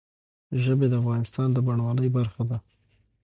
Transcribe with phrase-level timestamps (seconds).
[0.63, 2.57] ژبې د افغانستان د بڼوالۍ برخه ده.